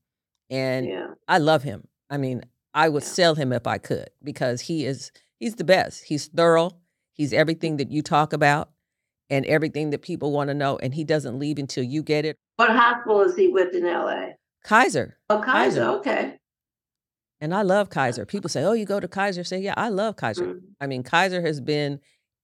[0.50, 1.08] And yeah.
[1.28, 1.88] I love him.
[2.10, 6.04] I mean, I would sell him if I could because he is he's the best.
[6.04, 6.72] He's thorough.
[7.14, 8.70] He's everything that you talk about
[9.30, 10.78] and everything that people want to know.
[10.78, 12.38] And he doesn't leave until you get it.
[12.58, 14.30] What hospital is he with in LA?
[14.64, 15.18] Kaiser.
[15.30, 15.82] Oh, Kaiser.
[15.82, 15.84] Kaiser.
[16.00, 16.38] Okay.
[17.40, 18.26] And I love Kaiser.
[18.26, 20.66] People say, "Oh, you go to Kaiser." Say, "Yeah, I love Kaiser." Mm-hmm.
[20.82, 22.00] I mean, Kaiser has been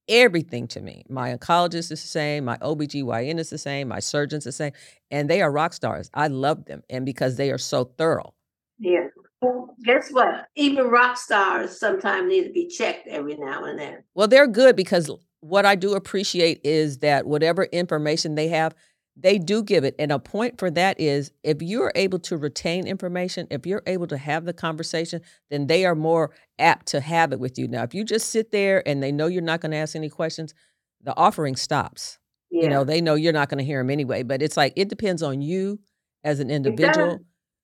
[0.08, 1.04] everything to me.
[1.10, 4.74] My oncologist is the same, my OBGYN is the same, my surgeon's the same,
[5.12, 6.10] and they are rock stars.
[6.14, 8.34] I love them and because they are so thorough.
[8.80, 9.08] Yeah.
[9.42, 10.48] Well, guess what?
[10.56, 14.04] Even rock stars sometimes need to be checked every now and then.
[14.16, 15.12] Well, they're good because
[15.42, 18.74] what I do appreciate is that whatever information they have,
[19.16, 19.96] they do give it.
[20.00, 24.08] And a point for that is if you're able to retain information, if you're able
[24.08, 27.68] to have the conversation, then they are more apt to have it with you.
[27.68, 30.10] Now, if you just sit there and they know you're not going to ask any
[30.10, 30.54] questions,
[31.02, 32.18] the offering stops.
[32.50, 32.64] Yeah.
[32.64, 34.24] You know, they know you're not going to hear them anyway.
[34.24, 35.80] But it's like it depends on you
[36.24, 37.20] as an individual,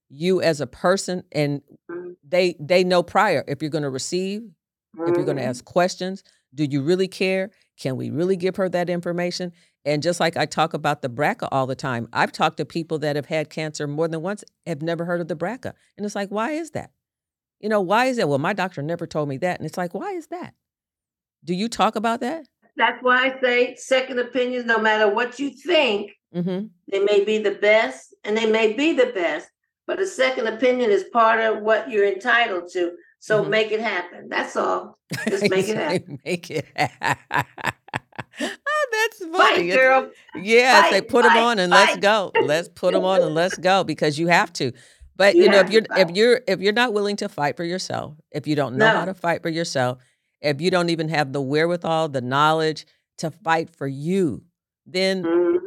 [0.10, 2.12] you as a person, and mm-hmm.
[2.28, 5.10] they they know prior if you're going to receive, mm-hmm.
[5.10, 5.50] if you're going to mm-hmm.
[5.50, 6.24] ask questions.
[6.54, 7.52] Do you really care?
[7.80, 9.54] Can we really give her that information?
[9.86, 13.00] And just like I talk about the BRCA all the time, I've talked to people
[13.00, 15.74] that have had cancer more than once, have never heard of the BRCA.
[15.98, 16.92] And it's like, why is that?
[17.60, 18.28] You know, why is that?
[18.30, 19.60] Well, my doctor never told me that.
[19.60, 20.54] And it's like, why is that?
[21.44, 22.46] Do you talk about that?
[22.76, 26.68] That's why I say second opinions, no matter what you think, mm-hmm.
[26.92, 29.48] they may be the best and they may be the best,
[29.88, 32.92] but a second opinion is part of what you're entitled to.
[33.20, 33.50] So Mhm.
[33.50, 34.30] make it happen.
[34.30, 34.98] That's all.
[35.28, 36.20] Just make it happen.
[36.24, 37.74] Make it happen.
[38.42, 39.70] Oh, that's funny.
[39.70, 40.12] Fight, girl.
[40.36, 42.34] Yeah, say Fight, put them on and let's go.
[42.38, 44.72] Let's put them on and let's go because you have to.
[45.16, 47.64] But you, You know, if you're if you're if you're not willing to fight for
[47.64, 50.00] yourself, if you don't know how to fight for yourself,
[50.42, 52.86] if you don't even have the wherewithal, the knowledge
[53.18, 54.44] to fight for you,
[54.86, 55.60] then Mhm.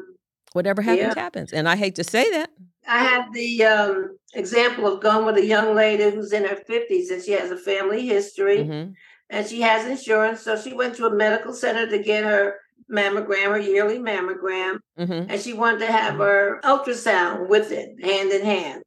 [0.52, 1.22] whatever happens Yeah.
[1.22, 1.52] happens.
[1.52, 2.50] And I hate to say that.
[2.88, 7.10] I have the um, example of going with a young lady who's in her 50s
[7.10, 8.94] and she has a family history Mhm.
[9.30, 10.40] and she has insurance.
[10.40, 12.56] So she went to a medical center to get her
[12.92, 15.26] mammogram, her yearly mammogram, Mhm.
[15.30, 18.82] and she wanted to have her ultrasound with it, hand in hand.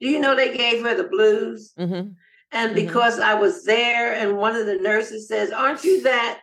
[0.00, 1.72] Do you know they gave her the blues?
[1.78, 2.14] Mhm.
[2.52, 2.74] And Mhm.
[2.74, 6.40] because I was there and one of the nurses says, Aren't you that?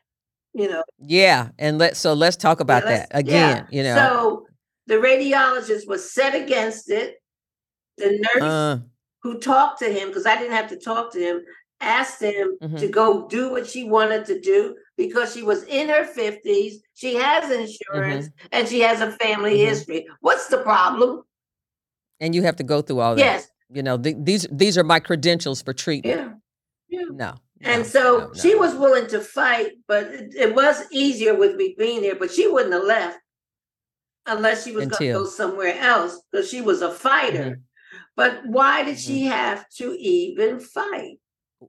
[0.54, 3.78] You know, Yeah, and let so let's talk yeah, about let's- that again, yeah.
[3.78, 3.96] you know.
[3.96, 4.48] So
[4.88, 7.16] the radiologist was set against it.
[7.98, 8.78] The nurse uh,
[9.24, 11.42] who talked to him, because I didn't have to talk to him,
[11.84, 12.92] asked him to Mhm.
[12.92, 17.52] go do what she wanted to do because she was in her 50s, she has
[17.52, 19.68] insurance, and she has a family Mhm.
[19.70, 20.08] history.
[20.22, 21.24] What's the problem?
[22.20, 23.22] and you have to go through all that.
[23.22, 23.50] Yes.
[23.70, 26.16] You know, th- these these are my credentials for treatment.
[26.88, 27.00] Yeah.
[27.00, 27.08] Yeah.
[27.12, 27.34] No.
[27.62, 28.34] And no, so no, no.
[28.34, 32.32] she was willing to fight, but it, it was easier with me being there, but
[32.32, 33.20] she wouldn't have left
[34.26, 37.58] unless she was going to go somewhere else because she was a fighter.
[37.58, 37.62] Mhm.
[38.16, 41.18] But why did she have to even fight?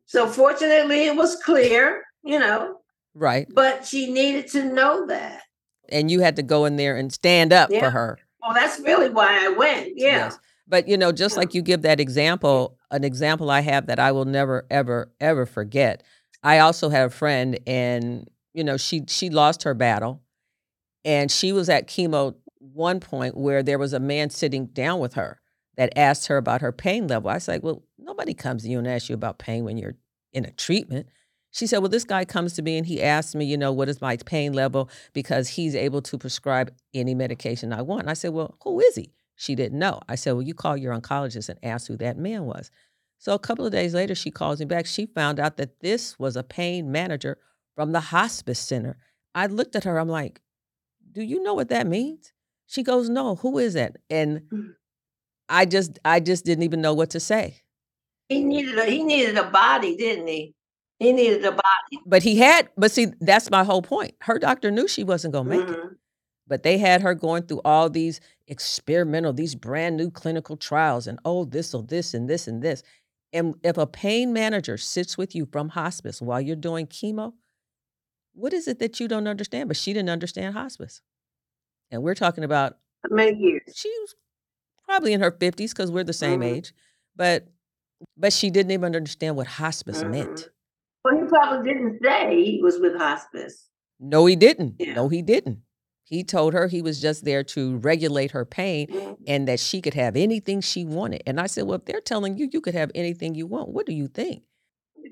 [0.07, 2.81] So fortunately, it was clear, you know,
[3.15, 3.47] Right.
[3.53, 5.43] but she needed to know that.
[5.89, 7.81] And you had to go in there and stand up Yeah.
[7.81, 8.19] for her.
[8.43, 9.93] Well, that's really why I went.
[9.97, 10.09] Yeah.
[10.09, 10.39] Yes.
[10.67, 11.41] But you know, just Yeah.
[11.41, 15.45] like you give that example, an example I have that I will never, ever, ever
[15.47, 16.03] forget.
[16.43, 20.23] I also had a friend, and you know, she she lost her battle,
[21.05, 25.15] and she was at chemo one point where there was a man sitting down with
[25.15, 25.39] her
[25.77, 27.31] that asked her about her pain level.
[27.31, 29.97] I was like, well, nobody comes to you and asks you about pain when you're
[30.33, 31.07] in a treatment.
[31.51, 33.89] She said, well, this guy comes to me and he asks me, you know, what
[33.89, 38.03] is my pain level because he's able to prescribe any medication I want.
[38.03, 39.11] And I said, well, who is he?
[39.37, 40.01] She didn't know.
[40.09, 42.71] I said, well, you call your oncologist and ask who that man was.
[43.19, 44.87] So a couple of days later, she calls me back.
[44.87, 47.39] She found out that this was a pain manager
[47.75, 48.97] from the hospice center.
[49.35, 49.99] I looked at her.
[49.99, 50.41] I'm like,
[51.13, 52.33] do you know what that means?
[52.67, 53.37] She goes, no.
[53.37, 53.97] Who is that?
[54.11, 54.75] And Mhm.
[55.49, 57.57] I just, I just didn't even know what to say.
[58.29, 60.55] He needed a he needed a body, didn't he?
[60.99, 62.01] He needed a body.
[62.07, 64.15] But he had, but see, that's my whole point.
[64.21, 65.69] Her doctor knew she wasn't gonna make it.
[65.69, 65.97] Mhm.
[66.47, 71.19] but they had her going through all these experimental, these brand new clinical trials, and
[71.25, 72.83] oh, this or this and this and this.
[73.33, 77.33] And if a pain manager sits with you from hospice while you're doing chemo,
[78.35, 79.69] what is it that you don't understand?
[79.69, 81.03] But she didn't understand hospice.
[81.91, 82.79] And we're talking about
[83.11, 83.63] many years?
[83.75, 84.15] she was
[84.85, 86.57] probably in her 50s because we're the same Mhm.
[86.57, 86.73] age,
[87.17, 87.49] but
[88.17, 90.31] but she didn't even understand what hospice meant.
[90.31, 90.49] Mhm.
[91.05, 93.71] Well, he probably didn't say he was with hospice.
[94.01, 94.77] No, he didn't.
[94.79, 94.95] Yeah.
[94.95, 95.61] No, he didn't.
[96.05, 99.17] He told her he was just there to regulate her pain Mhm.
[99.27, 101.23] and that she could have anything she wanted.
[101.27, 103.87] And I said, Well, if they're telling you you could have anything you want, what
[103.87, 104.43] do you think?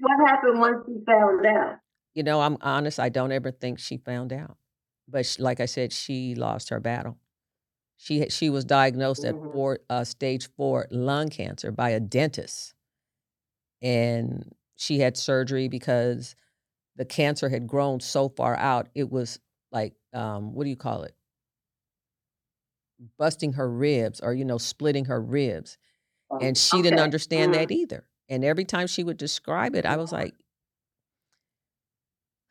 [0.01, 1.79] What happened once he found out?
[2.15, 4.59] You know, I'm honest, I don't ever think she found out.
[5.09, 7.19] But sh like I said, she lost her battle.
[8.03, 9.53] She she was diagnosed at Mhm.
[9.53, 12.75] four, uh, stage four lung cancer by a dentist,
[13.81, 16.35] and she had surgery because
[16.97, 18.89] the cancer had grown so far out.
[18.95, 19.41] It was
[19.73, 21.17] like, um, what do you call it?
[23.19, 25.77] Busting her ribs, or you know, splitting her ribs.
[26.41, 27.01] and she didn't Okay.
[27.01, 27.55] understand Mhm.
[27.55, 28.09] that either.
[28.29, 30.35] And every time she would describe it, I was like,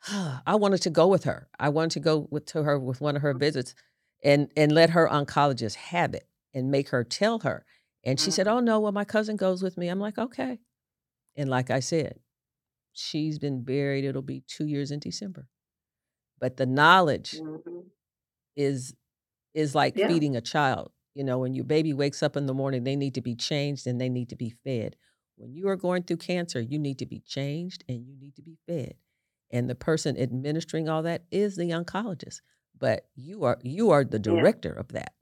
[0.46, 1.48] I wanted to go with her.
[1.58, 3.74] I wanted to go with to her with one of her visits,
[4.22, 7.64] and and let her oncologist have it and make her tell her.
[8.04, 8.52] And she said, Mhm.
[8.52, 10.60] "Oh no, well my cousin goes with me." I'm like, "Okay."
[11.36, 12.20] And like I said,
[12.92, 14.04] she's been buried.
[14.04, 15.48] It'll be two years in December.
[16.38, 17.90] But the knowledge Mhm.
[18.56, 18.94] is
[19.54, 20.08] is like Yeah.
[20.08, 20.92] feeding a child.
[21.14, 23.86] You know, when your baby wakes up in the morning, they need to be changed
[23.86, 24.96] and they need to be fed.
[25.36, 28.42] When you are going through cancer, you need to be changed and you need to
[28.42, 28.96] be fed.
[29.50, 32.40] And the person administering all that is the oncologist.
[32.78, 34.22] But you are you are the Yeah.
[34.34, 35.12] director of that.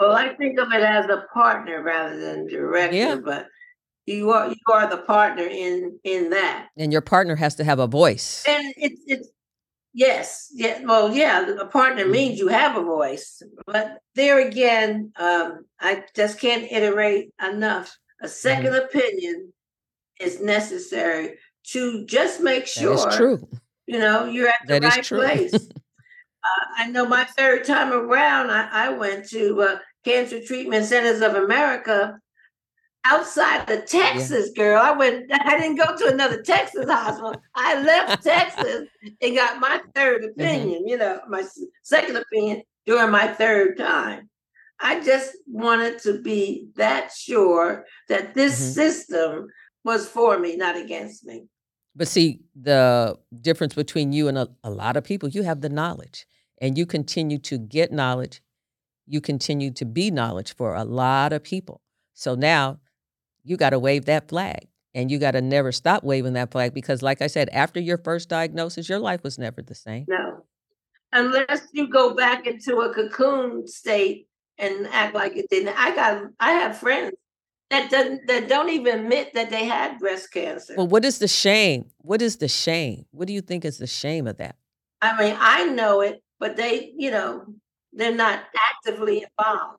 [0.00, 3.16] Well, I think of it as a partner rather than director, Yeah.
[3.16, 3.48] but
[4.06, 6.68] you are you are the partner in in that.
[6.76, 8.44] And your partner has to have a voice.
[8.48, 9.28] And it's it's
[9.92, 10.80] yes, yeah.
[10.84, 12.10] Well, yeah, a partner Mhm.
[12.10, 13.42] means you have a voice.
[13.66, 17.96] But there again, um, I just can't iterate enough.
[18.22, 18.86] A 2nd Mm-hmm.
[18.86, 19.52] opinion
[20.20, 21.38] is necessary
[21.72, 23.48] to just make sure is true.
[23.86, 25.68] you know you're at the That right place.
[26.44, 31.20] Uh, I know my third time around, I, I went to uh, Cancer Treatment Centers
[31.20, 32.18] of America
[33.04, 34.80] outside of Texas, girl.
[34.80, 37.36] I went, I didn't go to another Texas hospital.
[37.54, 38.88] I left Texas
[39.20, 40.40] and got my third Mm-hmm.
[40.40, 41.44] opinion, you know, my
[41.82, 44.28] second opinion during my third time.
[44.80, 48.74] I just wanted to be that sure that this Mhm.
[48.74, 49.46] system
[49.84, 51.46] was for me, not against me.
[51.94, 55.68] But see, the difference between you and a, a lot of people, you have the
[55.68, 56.26] knowledge
[56.62, 58.40] and you continue to get knowledge.
[59.06, 61.82] You continue to be knowledge for a lot of people.
[62.14, 62.78] So now
[63.42, 66.72] you got to wave that flag and you got to never stop waving that flag
[66.72, 70.06] because, like I said, after your first diagnosis, your life was never the same.
[70.08, 70.44] No.
[71.12, 75.74] Unless you go back into a cocoon state and act like it didn't.
[75.76, 77.12] I got I have friends
[77.70, 80.74] that doesn't that don't even admit that they had breast cancer.
[80.76, 81.90] Well, what is the shame?
[81.98, 83.06] What is the shame?
[83.10, 84.56] What do you think is the shame of that?
[85.02, 87.44] I mean, I know it, but they, you know,
[87.92, 88.42] they're not
[88.74, 89.78] actively involved.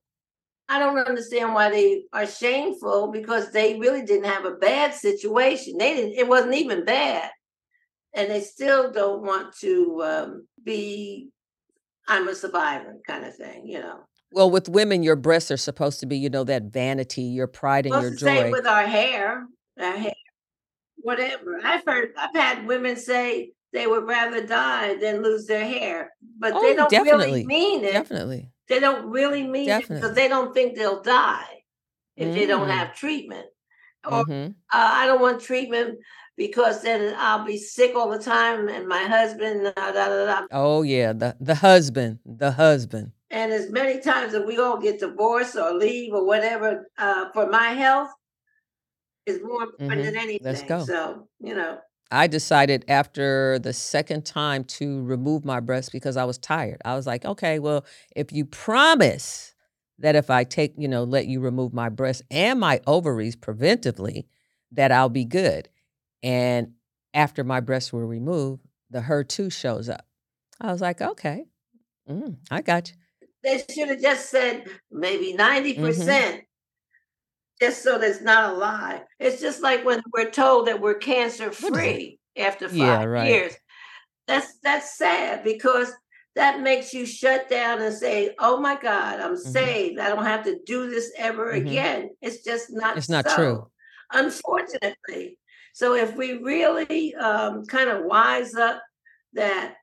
[0.69, 5.78] I don't understand why they are shameful because they really didn't have a bad situation.
[5.78, 7.30] They didn't, it wasn't even bad.
[8.13, 11.28] And they still don't want to um, be,
[12.08, 13.99] I'm a survivor kind of thing, you know.
[14.32, 17.88] Well, with women, your breasts are supposed to be, you know, that vanity, your pride
[17.88, 18.52] and your the same joy.
[18.52, 19.47] with our hair,
[19.82, 20.13] our hair,
[20.95, 21.60] whatever.
[21.62, 26.53] I've heard, I've had women say they would rather die than lose their hair, but
[26.62, 27.93] they Oh, don't really mean it.
[27.93, 28.51] Definitely.
[28.69, 31.63] They don't really mean it because they don't think they'll die
[32.15, 32.71] if they don't Mm.
[32.77, 33.47] have treatment.
[34.05, 35.99] Or hmm uh, I don't want treatment
[36.36, 40.47] because then I'll be sick all the time and my husband, da, da, da, da.
[40.51, 43.12] Oh yeah, the the husband, the husband.
[43.29, 47.47] and as many times that we all get divorced or leave or whatever, uh, for
[47.49, 48.09] my health
[49.25, 50.39] is more important hmm than anything.
[50.43, 50.86] Let's go.
[50.86, 51.79] So, you know,
[52.13, 56.80] I decided after the second time to remove my breast because I was tired.
[56.86, 59.56] I was like, okay, well, if you promise
[59.97, 64.26] that if I take, you know, let you remove my breast and my ovaries preventively,
[64.71, 65.69] that I'll be good.
[66.21, 66.73] And
[67.15, 70.06] after my breasts were removed, the HER2 shows up.
[70.62, 71.45] I was like, okay,
[72.08, 73.28] mm, I got you.
[73.43, 75.76] they should have just said maybe 90%.
[75.76, 76.43] hmm percent
[77.62, 79.04] just so that's not a lie.
[79.20, 81.74] It's just like when we're told that we're cancer What is it?
[81.74, 83.28] free after Yeah, five right.
[83.30, 83.54] years.
[84.28, 85.92] That's that's sad because
[86.36, 90.00] that makes you shut down and say, "Oh my God, I'm hmm saved.
[90.00, 93.70] I don't have to do this ever hmm again." It's just not It's not true.
[94.12, 95.38] unfortunately.
[95.74, 98.82] So if we really um, kind of wise up
[99.34, 99.76] that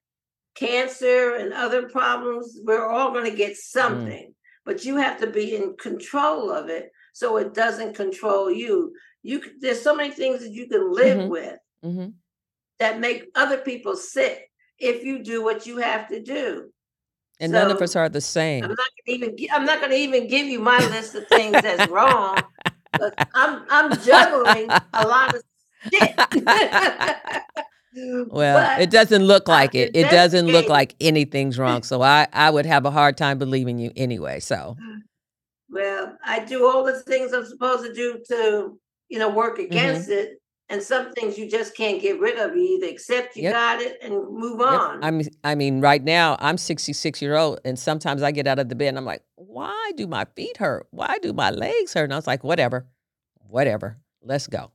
[0.55, 3.57] cancer and other problems, we're all going to get Mm.
[3.61, 8.93] something, but you have to be in control of it so it doesn't control you.
[9.23, 12.07] You there's so many things that you can live hmm with hmm
[12.79, 16.71] that make other people sick if you do what you have to do.
[17.39, 18.65] And none of us are the same.
[18.65, 21.63] I'm not gonna even I'm not going to even give you my list of things
[21.63, 22.47] that's wrong.
[22.99, 25.43] 'cause I'm I'm juggling a lot of
[25.93, 26.17] shit.
[28.29, 29.97] Well, but it doesn't look like it.
[29.97, 31.83] It doesn't look like anything's wrong.
[31.83, 34.39] So I, I would have a hard time believing you anyway.
[34.41, 34.77] So,
[35.71, 38.79] Well, I do all the things I'm supposed to do to,
[39.09, 40.37] you know, work hmm against it.
[40.69, 42.55] And some things you just can't get rid of.
[42.55, 44.71] You either accept you yep, got it and move yep.
[44.81, 45.03] on.
[45.03, 48.61] I mean, I mean, right now I'm 66 year old, and sometimes I get out
[48.61, 50.87] of the bed and I'm like, why do my feet hurt?
[50.93, 52.05] Why do my legs hurt?
[52.05, 52.87] And I was like, whatever,
[53.49, 53.99] whatever.
[54.23, 54.71] Let's go.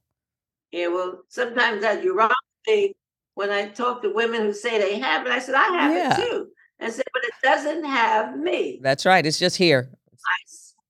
[0.72, 2.92] Yeah, well, sometimes that neuropathy,
[3.36, 6.00] when I talk to women who say they have it, I said, I have it
[6.00, 6.48] Yeah, too.
[6.82, 8.80] I said, but it doesn't have me.
[8.84, 9.26] that's right.
[9.26, 9.90] It's just here.
[10.26, 10.38] I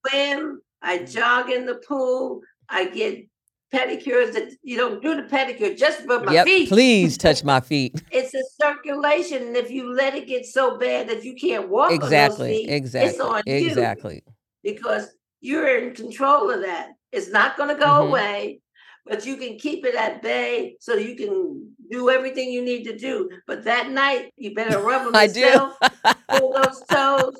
[0.10, 3.28] swim, I jog in the pool, I get
[3.74, 6.46] pedicures that you don't do the pedicure just for my Yep.
[6.46, 6.70] feet.
[6.70, 8.02] Please touch my feet.
[8.12, 9.48] it's a circulation.
[9.48, 12.54] And if you let it get so bad that you can't walk on those Exactly.
[12.54, 13.26] feet, it's Exactly.
[13.26, 14.24] on you Exactly.
[14.64, 15.10] because
[15.42, 16.92] you're in control of that.
[17.12, 18.60] It's not going to go hmm away,
[19.06, 22.98] but you can keep it at bay so you can do everything you need to
[22.98, 23.30] do.
[23.48, 25.74] But that night, you better rub them I yourself,
[26.30, 27.36] pull those toes,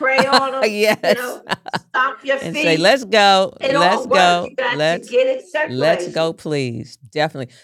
[0.00, 1.16] pray on them, you yes.
[1.16, 1.42] know,
[1.92, 3.52] stomp your and say, let's go.
[3.60, 4.48] It Let's all go.
[4.48, 6.96] You Let's get it let's go, please.
[6.96, 7.54] Definitely.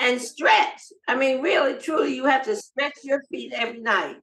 [0.00, 0.80] and stretch.
[1.08, 4.16] I mean, really, truly, you have to stretch your feet every night.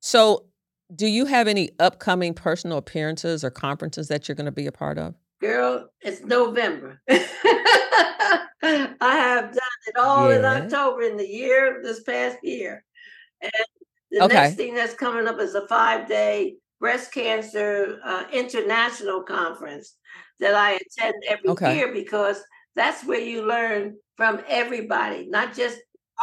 [0.00, 0.46] So,
[0.94, 4.72] do you have any upcoming personal appearances or conferences that you're going to be a
[4.72, 5.14] part of?
[5.40, 7.00] Girl, it's November.
[7.10, 12.84] I have done it all in October in the year, this past year.
[13.40, 13.50] And
[14.12, 14.34] the Okay.
[14.34, 19.96] next thing that's coming up is a five day breast cancer uh, international conference
[20.40, 21.76] that I attend every Okay.
[21.76, 22.42] year because
[22.74, 25.78] that's where you learn from everybody, not just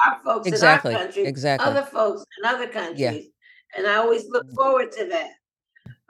[0.06, 0.92] our folks Exactly.
[0.92, 1.72] in our country, Exactly.
[1.72, 2.82] other folks in other Yeah.
[2.82, 3.30] countries.
[3.78, 5.32] And I always look forward to that.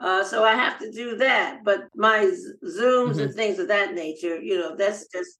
[0.00, 1.60] Uh, so I have to do that.
[1.64, 2.18] But my
[2.64, 3.20] Zooms Mm-hmm.
[3.20, 5.38] and things of that nature, you know, that's just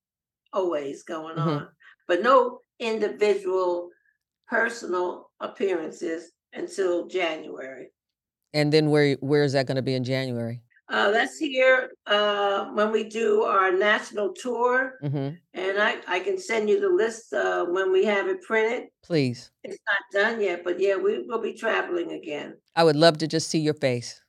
[0.53, 1.47] always going Mhm.
[1.47, 1.69] on.
[2.07, 3.91] But no individual
[4.49, 7.91] personal appearances until January.
[8.53, 10.63] And then where where is that going to be in January?
[10.89, 16.39] Uh, that's here uh, when we do our national tour, hmm and I, I can
[16.39, 18.85] send you the list uh, when we have it printed.
[19.03, 19.51] Please.
[19.65, 22.57] It's not done yet, but yeah, we will be traveling again.
[22.77, 24.23] I would love to just see your face.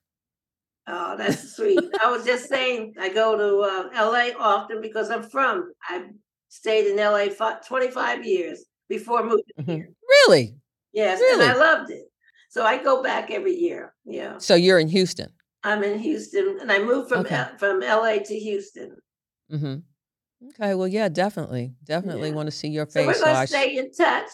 [0.88, 1.84] Oh, that's sweet.
[2.04, 5.72] I was just saying, I go to uh, LA often because I'm from.
[5.88, 6.06] I
[6.50, 9.66] stayed in LA for 25 years before moving Mhm.
[9.66, 9.90] here.
[10.10, 10.56] Really?
[10.92, 12.11] Yes, and I loved it.
[12.52, 13.94] So I go back every year.
[14.04, 15.32] Yeah, So you're in Houston?
[15.64, 17.36] I'm in Houston, and I moved from Okay.
[17.36, 18.98] L- from LA to Houston.
[19.50, 19.76] hmm
[20.50, 20.74] Okay.
[20.76, 22.36] Well, yeah, definitely, definitely Yeah.
[22.36, 23.04] want to see your face.
[23.04, 24.30] So we're gonna sh- stay in touch.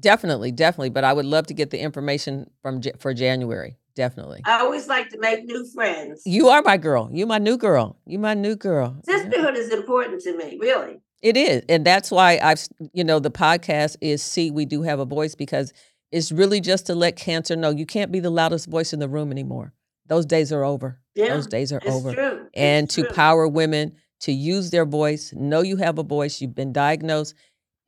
[0.00, 0.90] definitely, definitely.
[0.90, 3.76] But I would love to get the information from for January.
[3.94, 4.40] Definitely.
[4.44, 6.22] I always like to make new friends.
[6.24, 7.08] You are my girl.
[7.12, 7.96] You my new girl.
[8.04, 8.96] You my new girl.
[9.06, 9.18] Yeah.
[9.22, 11.00] Sisterhood is important to me, really.
[11.22, 11.62] It is.
[11.68, 15.34] And that's why I've, you know, the podcast is See, We Do Have a Voice
[15.36, 15.72] because
[16.14, 19.08] it's really just to let cancer know you can't be the loudest voice in the
[19.08, 19.72] room anymore.
[20.06, 21.00] Those days are over.
[21.16, 22.14] Yeah, Those days are it's over.
[22.14, 22.46] true.
[22.54, 23.10] And it's to true.
[23.10, 27.34] power women to use their voice, know you have a voice, you've been diagnosed,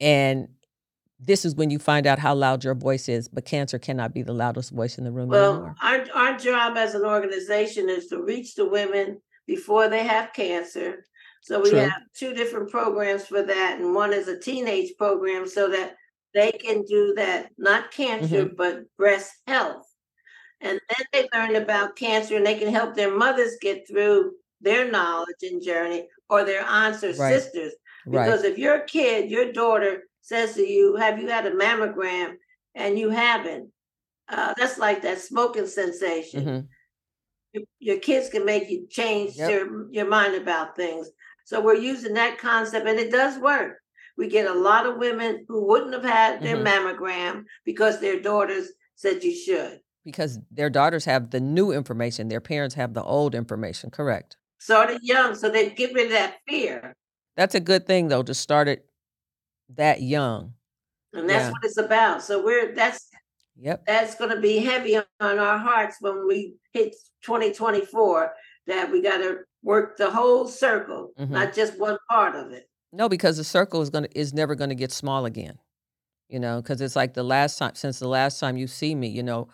[0.01, 0.49] and
[1.21, 3.29] this is when you find out how loud your voice is.
[3.29, 5.41] But cancer cannot be the loudest voice in the room anymore.
[5.41, 6.11] Well, anymore.
[6.15, 11.07] our our job as an organization is to reach the women before they have cancer.
[11.43, 11.79] So we True.
[11.79, 15.95] have two different programs for that, and one is a teenage program so that
[16.37, 18.57] they can do that, not cancer, Mm-hmm.
[18.57, 19.87] but breast health.
[20.61, 24.91] And then they learn about cancer and they can help their mothers get through their
[24.91, 27.17] knowledge and journey or their aunts or Right.
[27.17, 27.75] sisters.
[28.07, 28.25] Right.
[28.27, 32.37] Because if your kid, your daughter says to you, Have you had a mammogram?
[32.75, 33.71] and you haven't,
[34.29, 36.45] uh, that's like that smoking sensation.
[36.45, 36.61] hmm
[37.55, 39.51] Your, your kids can make you change Yep.
[39.51, 41.09] your, your mind about things.
[41.47, 43.79] So we're using that concept and it does work.
[44.17, 46.65] We get a lot of women who wouldn't have had their Mhm.
[46.67, 49.81] mammogram because their daughters said you should.
[50.05, 53.91] Because their daughters have the new information, their parents have the old information.
[53.91, 54.37] Correct.
[54.59, 56.95] Started young, so they get rid of that fear.
[57.37, 58.89] That's a good thing, though, to start it
[59.69, 60.55] that young.
[61.13, 61.51] And that's Yeah.
[61.51, 62.23] what it's about.
[62.23, 63.11] So we're that's
[63.57, 63.85] Yep.
[63.87, 68.35] that's going to be heavy on our hearts when we hit 2024
[68.67, 71.31] that we got to work the whole circle Mhm.
[71.31, 74.75] not just one part of it No, because the circle is gonna is never gonna
[74.75, 75.59] get small again.
[76.29, 79.09] You know, because it's like the last time since the last time you see me,
[79.09, 79.49] you know,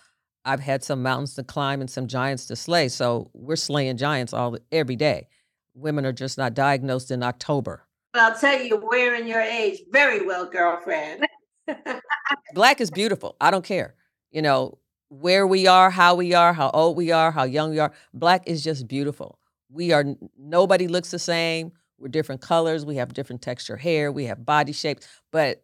[0.44, 2.88] I've had some mountains to climb and some giants to slay.
[2.88, 5.26] So we're slaying giants all every day.
[5.74, 7.86] Women are just not diagnosed in October.
[8.12, 11.26] but i'll tell you you're wearing your age very well girlfriend
[12.54, 13.36] Black is beautiful.
[13.40, 13.94] I don't care.
[14.30, 14.78] You know,
[15.08, 17.92] where we are, how we are, how old we are, how young we are.
[18.14, 19.38] Black is just beautiful.
[19.70, 20.04] We are
[20.38, 21.72] nobody looks the same.
[22.02, 22.84] We're different colors.
[22.84, 24.10] We have different texture hair.
[24.10, 25.06] We have body shapes.
[25.30, 25.62] But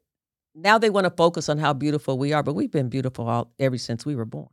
[0.55, 2.45] now they want to focus on how beautiful we are.
[2.45, 4.49] But we've been beautiful all ever since we were born.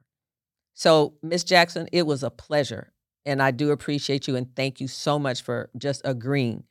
[0.73, 2.91] So, Miss Jackson, it was a pleasure.
[3.23, 6.63] And I do appreciate you and thank you so much for just agreeing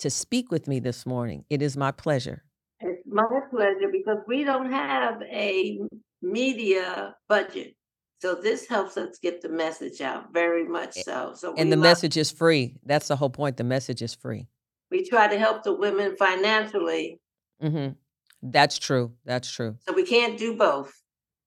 [0.00, 1.44] to speak with me this morning.
[1.48, 2.42] It is my pleasure.
[2.80, 5.78] it's my pleasure because we don't have a
[6.22, 7.74] media budget
[8.20, 11.82] so this helps us get the message out very much so so And the love-
[11.84, 12.76] message is free.
[12.84, 13.56] That's the whole point.
[13.56, 14.48] The message is free.
[14.90, 17.18] We try to help the women financially
[17.60, 17.88] hmm
[18.42, 19.12] That's true.
[19.24, 19.76] That's true.
[19.86, 20.92] so we can't do both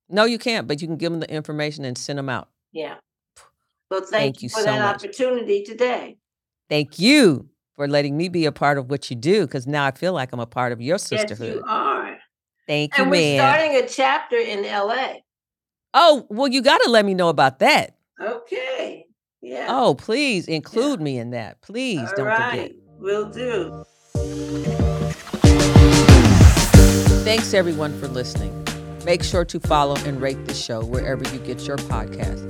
[0.10, 2.50] No, you can't, but you can give them the information and send them out.
[2.72, 2.96] yeah
[3.90, 5.04] Well, thank, Thank you you for so that much.
[5.04, 6.18] opportunity today
[6.70, 9.92] Thank you for letting me be a part of what you do because now I
[9.92, 11.48] feel like I'm a part of your sisterhood.
[11.48, 12.18] yes you are
[12.68, 13.40] Thank you, and we're man.
[13.40, 15.14] starting a chapter in la
[15.96, 17.96] oh, well, you got to let me know about that.
[18.22, 19.06] okay
[19.42, 21.62] yeah Oh, please include me in that.
[21.62, 22.72] Please All don't right, forget.
[23.00, 23.86] Will do
[27.24, 28.66] Thanks everyone for listening.
[29.06, 32.50] Make sure to follow and rate the show wherever you get your podcast.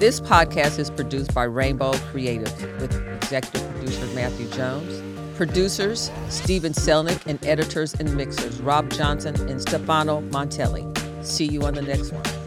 [0.00, 5.00] This podcast is produced by Rainbow Creative with executive producer Matthew Jones,
[5.36, 10.84] producers Stephen Selnick, and editors and mixers Rob Johnson and Stefano Montelli.
[11.24, 12.39] See you on the next one.